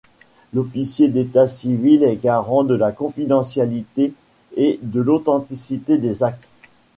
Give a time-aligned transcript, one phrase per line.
[0.55, 4.13] L’officier d’état civil est garant de la confidentialité
[4.57, 6.49] et de l’authenticité des actes.